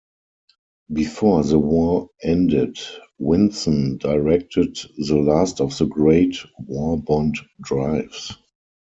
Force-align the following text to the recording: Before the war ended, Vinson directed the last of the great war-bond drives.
Before 0.91 1.43
the 1.43 1.59
war 1.59 2.09
ended, 2.23 2.79
Vinson 3.19 3.97
directed 3.99 4.79
the 4.97 5.17
last 5.17 5.61
of 5.61 5.77
the 5.77 5.85
great 5.85 6.37
war-bond 6.57 7.35
drives. 7.61 8.35